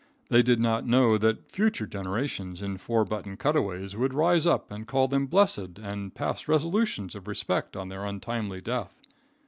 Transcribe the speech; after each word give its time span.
They 0.29 0.41
did 0.41 0.59
not 0.59 0.83
know 0.87 1.15
that 1.19 1.51
future 1.51 1.85
generations 1.85 2.59
in 2.63 2.79
four 2.79 3.05
button 3.05 3.37
cutaways 3.37 3.95
would 3.95 4.15
rise 4.15 4.47
up 4.47 4.71
and 4.71 4.87
call 4.87 5.07
them 5.07 5.27
blessed 5.27 5.77
and 5.79 6.11
pass 6.15 6.47
resolutions 6.47 7.13
of 7.13 7.27
respect 7.27 7.75
on 7.77 7.89
their 7.89 8.03
untimely 8.03 8.61
death. 8.61 8.99